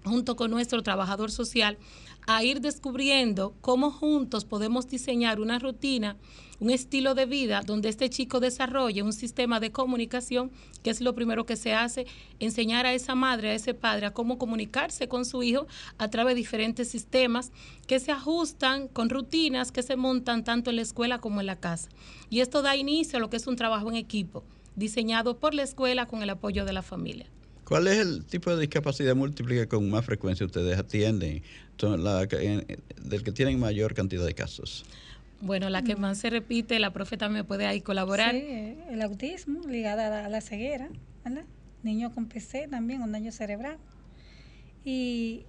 [0.04, 1.78] junto con nuestro trabajador social
[2.26, 6.16] a ir descubriendo cómo juntos podemos diseñar una rutina,
[6.60, 10.50] un estilo de vida donde este chico desarrolle un sistema de comunicación,
[10.82, 12.06] que es lo primero que se hace,
[12.38, 15.66] enseñar a esa madre, a ese padre, a cómo comunicarse con su hijo
[15.98, 17.52] a través de diferentes sistemas
[17.86, 21.60] que se ajustan con rutinas que se montan tanto en la escuela como en la
[21.60, 21.88] casa.
[22.30, 24.44] Y esto da inicio a lo que es un trabajo en equipo,
[24.76, 27.26] diseñado por la escuela con el apoyo de la familia.
[27.64, 31.42] ¿Cuál es el tipo de discapacidad múltiple que con más frecuencia ustedes atienden?
[31.77, 34.85] del que tienen mayor cantidad de casos.
[35.40, 38.33] Bueno, la que más se repite, la profeta me puede ahí colaborar.
[38.33, 40.88] Sí, el autismo ligada a la, ceguera,
[41.24, 41.44] ¿verdad?
[41.83, 43.79] Niño con PC también, un daño cerebral.
[44.85, 45.44] Y,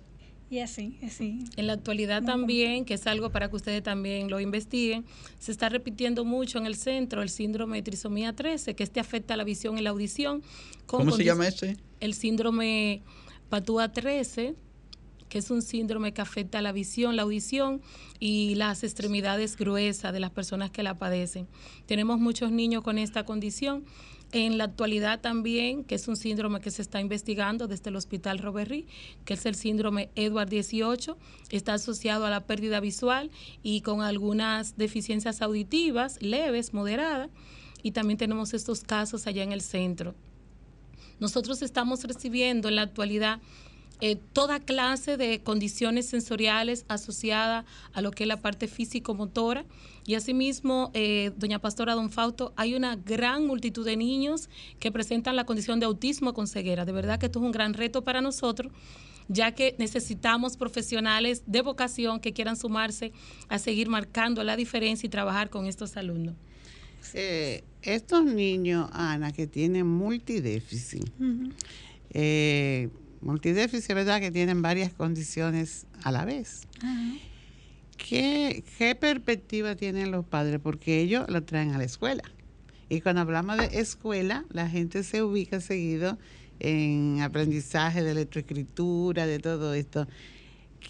[0.56, 1.40] y así, así.
[1.58, 5.04] En la actualidad también, que es algo para que ustedes también lo investiguen,
[5.38, 9.36] se está repitiendo mucho en el centro el síndrome de trisomía 13, que este afecta
[9.36, 10.44] la visión y la audición.
[10.86, 11.76] ¿Cómo se llama ese?
[12.00, 13.02] El síndrome
[13.50, 14.56] Patúa 13
[15.28, 17.82] que es un síndrome que afecta la visión, la audición
[18.20, 21.48] y las extremidades gruesas de las personas que la padecen.
[21.88, 23.84] Tenemos muchos niños con esta condición.
[24.38, 28.40] En la actualidad también, que es un síndrome que se está investigando desde el Hospital
[28.40, 28.86] Roberry,
[29.24, 31.18] que es el síndrome Edward 18,
[31.52, 33.32] está asociado a la pérdida visual
[33.64, 37.30] y con algunas deficiencias auditivas leves, moderadas,
[37.82, 40.16] y también tenemos estos casos allá en el centro.
[41.22, 43.40] Nosotros estamos recibiendo en la actualidad
[44.02, 49.66] eh, toda clase de condiciones sensoriales asociadas a lo que es la parte físico-motora.
[50.06, 55.36] Y asimismo, eh, doña Pastora Don Fausto, hay una gran multitud de niños que presentan
[55.36, 56.86] la condición de autismo con ceguera.
[56.86, 58.72] De verdad que esto es un gran reto para nosotros
[59.28, 63.12] ya que necesitamos profesionales de vocación que quieran sumarse
[63.50, 66.36] a seguir marcando la diferencia y trabajar con estos alumnos.
[67.14, 71.10] Eh, estos niños, Ana, que tienen multidéficit,
[73.26, 74.22] multidéficit, ¿verdad?
[74.22, 76.62] Que tienen varias condiciones a la vez.
[77.98, 80.60] ¿Qué, ¿Qué perspectiva tienen los padres?
[80.62, 82.24] Porque ellos lo traen a la escuela.
[82.88, 86.18] Y cuando hablamos de escuela, la gente se ubica seguido
[86.60, 90.08] en aprendizaje de electroescritura, de todo esto.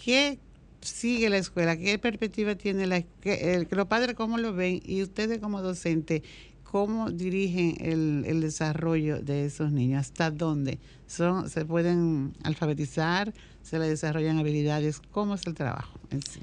[0.04, 0.38] ¿Qué
[0.82, 1.76] sigue la escuela?
[1.76, 6.22] ¿Qué perspectiva tiene la que, los padres cómo lo ven y ustedes como docentes
[6.70, 10.00] cómo dirigen el, el, desarrollo de esos niños?
[10.00, 10.78] ¿Hasta dónde?
[11.06, 13.32] Son, ¿Se pueden alfabetizar?
[13.62, 15.00] ¿Se les desarrollan habilidades?
[15.12, 16.40] ¿Cómo es el trabajo en sí?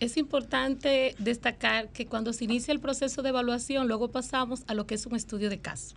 [0.00, 4.86] Es importante destacar que cuando se inicia el proceso de evaluación, luego pasamos a lo
[4.86, 5.94] que es un estudio de caso.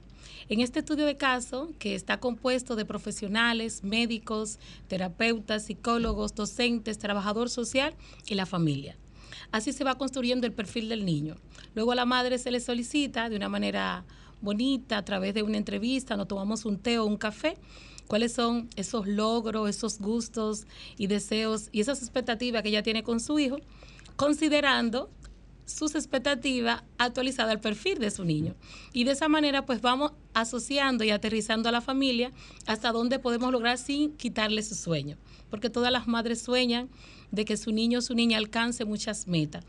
[0.48, 7.50] En este estudio de caso, que está compuesto de profesionales, médicos, terapeutas, psicólogos, docentes, trabajador
[7.50, 7.96] social
[8.28, 8.96] y la familia.
[9.52, 11.36] Así se va construyendo el perfil del niño.
[11.74, 14.06] Luego a la madre se le solicita de una manera
[14.42, 17.58] bonita, a través de una entrevista, nos tomamos un té o un café,
[18.08, 20.68] cuáles son esos logros, esos gustos
[20.98, 23.58] y deseos y esas expectativas que ella tiene con su hijo
[24.16, 25.10] considerando
[25.66, 28.56] sus expectativas actualizadas al perfil de su niño.
[28.94, 32.32] Y de esa manera pues vamos asociando y aterrizando a la familia
[32.68, 35.18] hasta donde podemos lograr sin quitarle su sueño.
[35.50, 36.90] Porque todas las madres sueñan
[37.36, 39.64] de que su niño o su niña alcance muchas metas.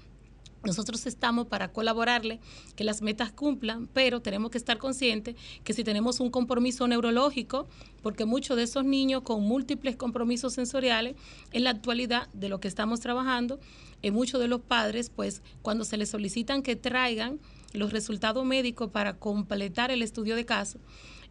[0.66, 2.40] Nosotros estamos para colaborarle,
[2.74, 7.68] que las metas cumplan, pero tenemos que estar conscientes que si tenemos un compromiso neurológico,
[8.02, 11.14] porque muchos de esos niños con múltiples compromisos sensoriales,
[11.52, 13.60] en la actualidad de lo que estamos trabajando,
[14.02, 17.38] en muchos de los padres, pues cuando se les solicitan que traigan
[17.72, 20.80] los resultados médicos para completar el estudio de caso,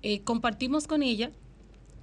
[0.02, 1.32] eh, compartimos con ella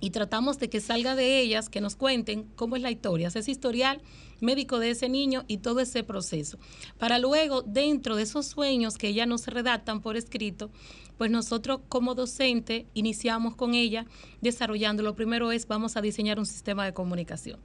[0.03, 3.49] y tratamos de que salga de ellas, que nos cuenten cómo es la historia, ese
[3.49, 4.03] historial
[4.41, 6.59] médico de ese niño y todo ese proceso.
[6.99, 10.71] Para luego, dentro de esos sueños que ella nos redactan por escrito,
[11.19, 14.05] pues nosotros como docente iniciamos con ella
[14.41, 15.05] desarrollando.
[15.05, 17.61] Lo primero es, vamos a diseñar un sistema de comunicación.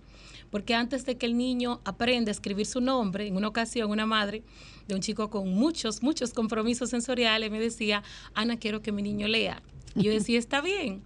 [0.51, 4.05] Porque antes de que el niño aprenda a escribir su nombre, en una ocasión una
[4.05, 4.43] madre
[4.87, 8.03] de un chico con muchos, muchos compromisos sensoriales me decía,
[8.35, 9.63] Ana, quiero que mi niño lea.
[9.95, 11.01] Y yo decía, está bien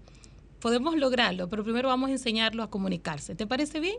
[0.62, 3.36] podemos lograrlo, pero primero vamos a enseñarlo a comunicarse.
[3.36, 3.98] ¿Te parece bien?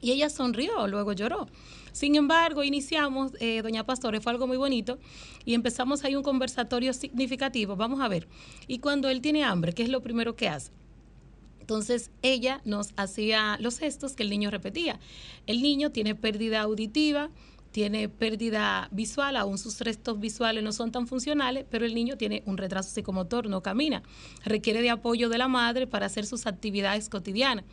[0.00, 1.48] Y ella sonrió, luego lloró.
[1.92, 4.98] Sin embargo, iniciamos, eh, doña Pastore, fue algo muy bonito,
[5.44, 7.74] y empezamos ahí un conversatorio significativo.
[7.74, 8.28] Vamos a ver.
[8.66, 10.70] Y cuando él tiene hambre, ¿qué es lo primero que hace?
[11.60, 15.00] Entonces ella nos hacía los gestos que el niño repetía.
[15.46, 17.30] El niño tiene pérdida auditiva,
[17.78, 22.42] tiene pérdida visual, aún sus restos visuales no son tan funcionales, pero el niño tiene
[22.44, 24.02] un retraso psicomotor, no camina.
[24.44, 27.64] Requiere de apoyo de la madre para hacer sus actividades cotidianas.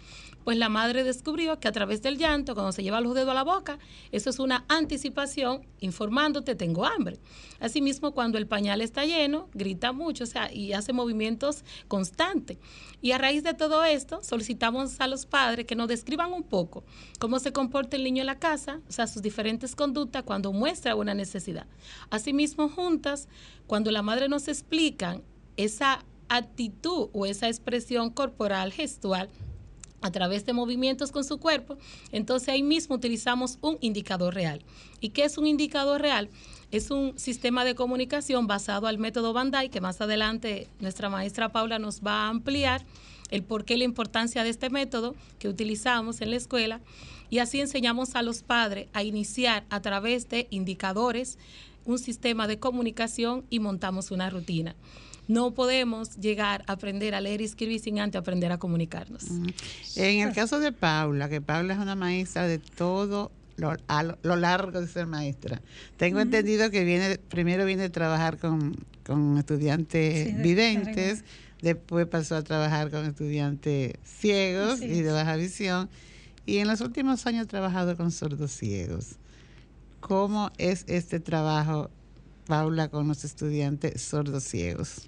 [0.43, 3.33] Pues la madre descubrió que a través del llanto, cuando se lleva los dedos a
[3.33, 3.79] la boca,
[4.11, 7.17] eso es una anticipación informándote tengo hambre.
[7.59, 12.59] Asimismo, cuando el pañal está lleno, grita mucho, o sea, y hace movimientos constantes.
[13.05, 16.83] Y a raíz de todo esto, solicitamos a los padres que nos describan un poco
[17.19, 20.95] cómo se comporta el niño en la casa, o sea, sus diferentes conductas cuando muestra
[20.95, 21.67] una necesidad.
[22.09, 23.27] Asimismo, juntas,
[23.67, 25.21] cuando la madre nos explica
[25.55, 29.29] esa actitud o esa expresión corporal, gestual,
[30.01, 31.77] a través de movimientos con su cuerpo,
[32.11, 34.63] entonces ahí mismo utilizamos un indicador real.
[34.99, 36.29] ¿Y qué es un indicador real?
[36.71, 41.79] Es un sistema de comunicación basado al método Bandai, que más adelante nuestra maestra Paula
[41.79, 42.85] nos va a ampliar
[43.29, 46.81] el por qué la importancia de este método que utilizamos en la escuela.
[47.29, 51.37] Y así enseñamos a los padres a iniciar a través de indicadores
[51.85, 54.75] un sistema de comunicación y montamos una rutina
[55.27, 59.23] no podemos llegar a aprender a leer y escribir sin antes aprender a comunicarnos.
[59.95, 64.35] En el caso de Paula, que Paula es una maestra de todo lo, a lo,
[64.35, 65.61] largo de ser maestra.
[65.97, 68.75] Tengo entendido que viene primero viene a trabajar con,
[69.37, 71.23] estudiantes videntes,
[71.61, 75.89] después pasó a trabajar con estudiantes ciegos y de baja visión,
[76.45, 79.17] y en los últimos años ha trabajado con sordos ciegos.
[79.99, 81.89] ¿Cómo es este trabajo,
[82.45, 85.07] Paula, con los estudiantes sordos ciegos?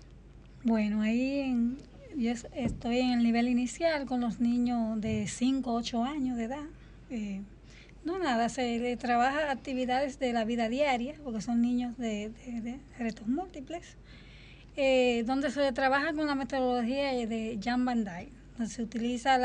[0.64, 1.78] Bueno, ahí
[2.18, 6.66] yo estoy en el nivel inicial con los niños de 5, 8 años de edad.
[7.12, 7.42] Eh,
[8.08, 12.32] no, nada, se le trabaja actividades de la vida diaria, porque son niños de,
[12.98, 13.98] retos múltiples,
[14.78, 19.38] eh, donde se trabaja con la metodología de Jan Van donde se utiliza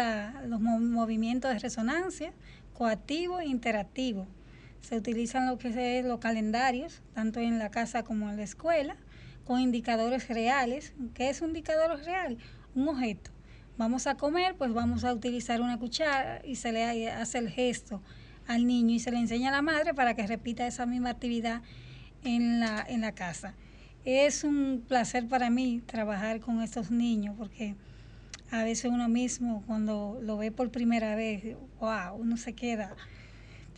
[0.46, 2.32] los movimientos de resonancia,
[2.72, 4.28] coactivo e interactivo.
[4.80, 8.94] Se utilizan lo que es los calendarios, tanto en la casa como en la escuela
[9.44, 10.94] con indicadores reales.
[11.14, 12.38] ¿Qué es un indicador real?
[12.76, 13.32] Un objeto.
[13.76, 18.00] Vamos a comer, pues vamos a utilizar una cuchara y se le hace el gesto
[18.47, 21.62] al niño y se le enseña a la madre para que repita esa misma actividad
[22.24, 23.55] en la, en la casa.
[24.05, 27.74] Es un placer para mí trabajar con estos niños porque
[28.51, 32.95] a veces uno mismo cuando lo ve por primera vez, wow, uno se queda,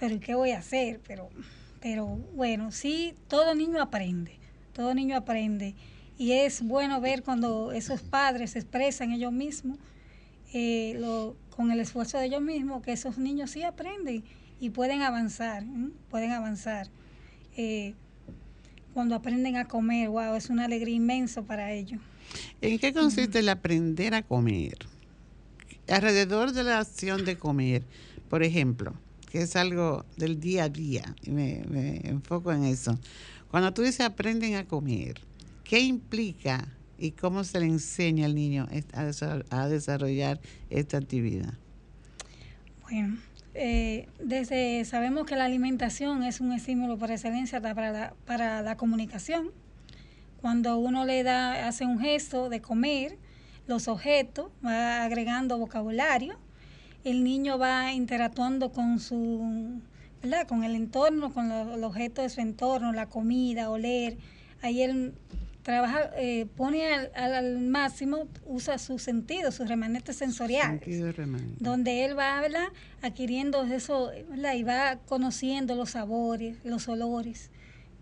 [0.00, 1.00] pero ¿qué voy a hacer?
[1.06, 1.28] Pero,
[1.80, 4.38] pero bueno, sí, todo niño aprende,
[4.72, 5.74] todo niño aprende.
[6.16, 9.78] Y es bueno ver cuando esos padres expresan ellos mismos,
[10.52, 14.24] eh, lo, con el esfuerzo de ellos mismos, que esos niños sí aprenden
[14.60, 15.90] y pueden avanzar, ¿eh?
[16.10, 16.88] pueden avanzar.
[17.56, 17.94] Eh,
[18.92, 22.00] cuando aprenden a comer, wow, es una alegría inmensa para ellos.
[22.60, 24.78] ¿En qué consiste el aprender a comer?
[25.88, 27.84] Alrededor de la acción de comer,
[28.30, 28.94] por ejemplo,
[29.30, 32.98] que es algo del día a día, y me, me enfoco en eso.
[33.50, 35.20] Cuando tú dices aprenden a comer,
[35.64, 36.66] ¿qué implica
[36.98, 38.66] y cómo se le enseña al niño
[39.50, 40.40] a desarrollar
[40.70, 41.54] esta actividad?
[42.82, 43.18] Bueno,
[43.54, 48.76] eh, desde sabemos que la alimentación es un estímulo por excelencia para la, para la
[48.76, 49.50] comunicación
[50.44, 53.16] cuando uno le da, hace un gesto de comer,
[53.66, 56.36] los objetos, va agregando vocabulario,
[57.02, 59.80] el niño va interactuando con su,
[60.22, 60.46] ¿verdad?
[60.46, 64.18] con el entorno, con los, objetos de su entorno, la comida, oler.
[64.60, 65.14] Ahí él
[65.64, 70.82] trabaja, eh, pone al, máximo, usa sus sentidos, sus remanentes sensoriales,
[71.58, 72.66] donde él va ¿verdad?
[73.02, 77.50] adquiriendo eso y va conociendo los sabores, los olores.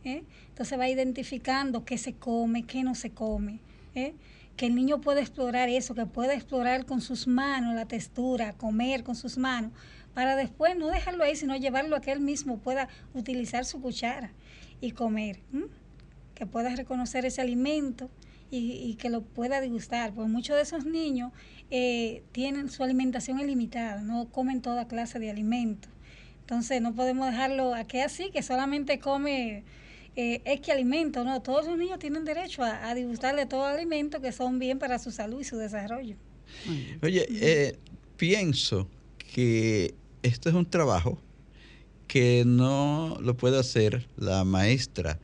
[0.05, 0.25] ¿eh?
[0.49, 3.61] Entonces va identificando qué se come, qué no se come.
[3.95, 4.15] ¿eh?
[4.57, 9.05] Que el niño puede explorar eso, que puede explorar con sus manos la textura, comer
[9.05, 9.71] con sus manos,
[10.15, 14.33] para después no dejarlo ahí, sino llevarlo a que él mismo pueda utilizar su cuchara
[14.81, 15.39] y comer.
[16.35, 18.11] Que pueda reconocer ese alimento
[18.51, 20.13] y, que lo pueda degustar.
[20.13, 21.33] Porque muchos de esos niños
[21.71, 25.91] eh, tienen su alimentación ilimitada, no comen toda clase de alimentos.
[26.41, 29.65] Entonces no podemos dejarlo aquí así, que solamente come
[30.17, 31.41] eh, es que alimento, ¿no?
[31.41, 34.99] Todos los niños tienen derecho a, a disfrutar de todo alimento que son bien para
[34.99, 36.17] su salud y su desarrollo.
[37.03, 37.79] Oye, eh,
[38.17, 38.89] pienso
[39.35, 41.19] que esto es un trabajo
[42.07, 45.19] que no lo puede hacer la maestra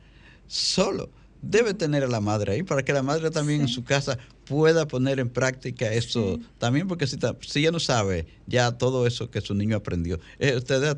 [0.49, 1.09] solo.
[1.41, 4.85] Debe tener a la madre ahí para que la madre también en su casa pueda
[4.87, 9.39] poner en práctica eso también, porque si, si ella no sabe ya todo eso que
[9.39, 10.19] su niño aprendió.
[10.37, 10.97] Eh, usted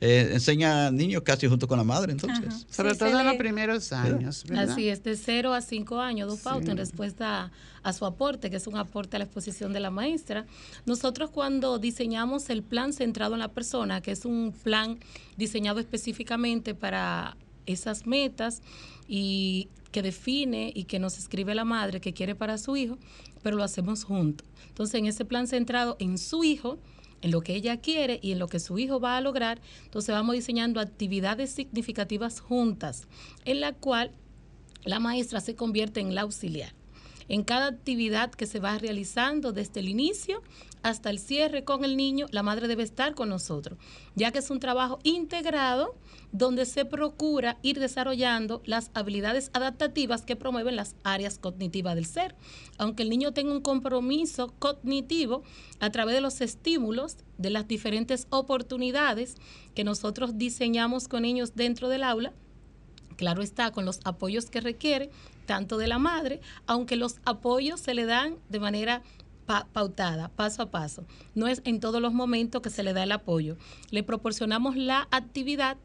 [0.00, 2.66] eh, enseña a niños casi junto con la madre, entonces.
[2.70, 4.44] Sobre todo en los primeros años.
[4.56, 7.50] Así es, de 0 a 5 años, dos pautas en respuesta
[7.82, 10.46] a, su aporte, que es un aporte a la exposición de la maestra.
[10.86, 14.98] Nosotros cuando diseñamos el plan centrado en la persona, que es un plan
[15.36, 17.36] diseñado específicamente para
[17.72, 18.62] esas metas
[19.06, 22.98] y que define y que nos escribe la madre que quiere para su hijo,
[23.42, 24.46] pero lo hacemos juntos.
[24.68, 26.78] Entonces, en ese plan centrado en su hijo,
[27.22, 29.60] en lo que ella quiere y en lo que su hijo va a lograr.
[29.84, 33.08] Entonces vamos diseñando actividades significativas juntas,
[33.44, 34.12] en la cual
[34.84, 36.77] la maestra se convierte en la auxiliar.
[37.28, 40.42] En cada actividad que se va realizando desde el inicio
[40.82, 43.78] hasta el cierre con el niño, la madre debe estar con nosotros,
[44.14, 45.94] ya que es un trabajo integrado
[46.32, 52.34] donde se procura ir desarrollando las habilidades adaptativas que promueven las áreas cognitivas del ser.
[52.78, 55.42] Aunque el niño tenga un compromiso cognitivo
[55.80, 59.36] a través de los estímulos, de las diferentes oportunidades
[59.74, 62.32] que nosotros diseñamos con niños dentro del aula,
[63.18, 65.10] claro está, con los apoyos que requiere,
[65.44, 69.02] tanto de la madre, aunque los apoyos se le dan de manera
[69.72, 71.04] pautada, paso a paso.
[71.34, 73.56] No es en todos los momentos que se le da el apoyo.
[73.90, 75.78] Le proporcionamos la actividad,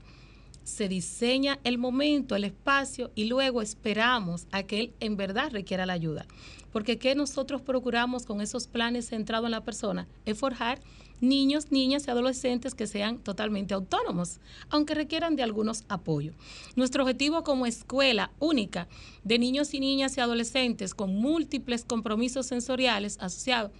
[0.63, 5.85] se diseña el momento, el espacio y luego esperamos a que él en verdad requiera
[5.85, 6.25] la ayuda.
[6.71, 10.07] Porque ¿qué nosotros procuramos con esos planes centrados en la persona?
[10.25, 10.79] Es forjar
[11.23, 16.35] niños, niñas y adolescentes que sean totalmente autónomos, aunque requieran de algunos apoyos.
[16.75, 18.87] Nuestro objetivo como escuela única
[19.23, 23.71] de niños y niñas y adolescentes con múltiples compromisos sensoriales asociados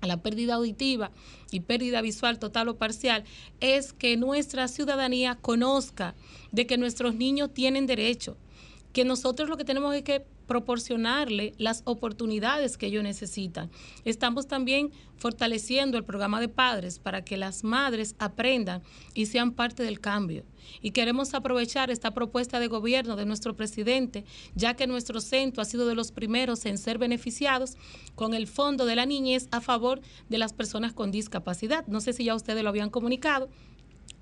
[0.00, 1.10] a la pérdida auditiva
[1.50, 3.24] y pérdida visual total o parcial
[3.60, 6.14] es que nuestra ciudadanía conozca
[6.52, 8.36] de que nuestros niños tienen derecho,
[8.92, 13.70] que nosotros lo que tenemos es que proporcionarle las oportunidades que ellos necesitan.
[14.04, 18.82] Estamos también fortaleciendo el programa de padres para que las madres aprendan
[19.14, 20.44] y sean parte del cambio.
[20.80, 24.24] Y queremos aprovechar esta propuesta de gobierno de nuestro presidente,
[24.54, 27.76] ya que nuestro centro ha sido de los primeros en ser beneficiados
[28.14, 31.86] con el Fondo de la Niñez a favor de las personas con discapacidad.
[31.86, 33.48] No sé si ya ustedes lo habían comunicado.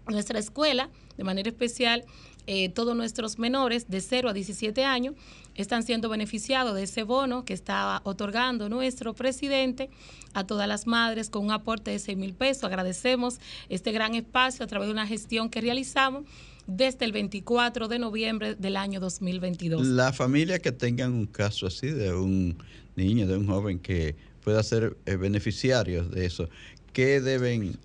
[0.09, 2.05] Nuestra escuela, de manera especial,
[2.47, 5.15] eh, todos nuestros menores de 0 a 17 años
[5.55, 9.91] están siendo beneficiados de ese bono que está otorgando nuestro presidente
[10.35, 12.65] a todas las madres con un aporte de 6 mil pesos.
[12.65, 13.39] Agradecemos
[13.69, 16.25] este gran espacio a través de una gestión que realizamos
[16.67, 19.87] desde el 24 de noviembre del año 2022.
[19.87, 22.59] La familia que tengan un caso así de un
[22.97, 26.49] niño, de un joven que pueda ser eh, beneficiarios de eso,
[26.93, 27.79] ¿qué deben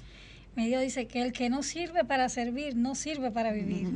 [0.55, 3.89] me dio, dice que el que no sirve para servir, no sirve para vivir.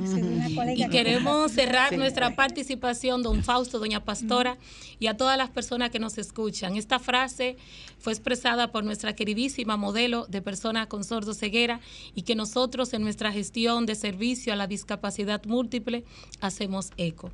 [0.74, 1.96] Y que- queremos cerrar Sí.
[1.96, 4.56] nuestra participación, don Fausto, doña Pastora,
[4.98, 6.76] y a todas las personas que nos escuchan.
[6.76, 7.56] Esta frase
[7.98, 11.78] fue expresada por nuestra queridísima modelo de personas con sordo ceguera
[12.16, 16.02] y que nosotros en nuestra gestión de servicio a la discapacidad múltiple
[16.40, 17.30] hacemos eco.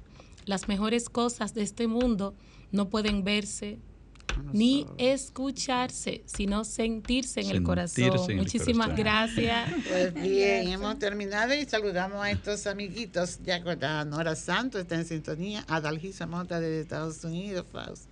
[0.47, 2.34] Las mejores cosas de este mundo
[2.72, 3.78] no pueden verse
[4.53, 8.05] ni escucharse, sino sentirse en el corazón.
[8.28, 9.05] El Muchísimas corazón.
[9.05, 9.70] gracias.
[9.88, 13.41] Pues bien, hemos terminado y saludamos a estos amiguitos.
[13.45, 18.05] Ya la Nora Santos está en sintonía, Adalgisa Mota de Estados Unidos, Faust.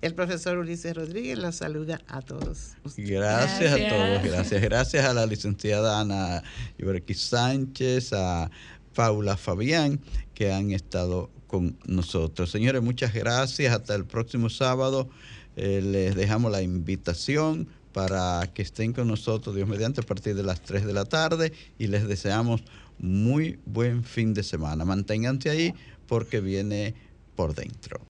[0.00, 2.76] El profesor Ulises Rodríguez los saluda a todos.
[2.96, 3.92] Gracias, a Gracias.
[3.92, 4.62] todos, gracias.
[4.62, 6.42] Gracias a la licenciada Ana
[6.78, 8.48] Iberqui Sánchez, a
[8.94, 10.00] Paula Fabián,
[10.34, 12.50] que han estado con nosotros.
[12.50, 13.74] Señores, muchas gracias.
[13.74, 15.08] Hasta el próximo sábado.
[15.56, 20.44] Eh, les dejamos la invitación para que estén con nosotros, Dios mediante, a partir de
[20.44, 22.62] las 3 de la tarde y les deseamos
[23.00, 24.84] muy buen fin de semana.
[24.84, 25.74] Manténganse ahí
[26.06, 26.94] porque viene
[27.34, 28.00] por dentro.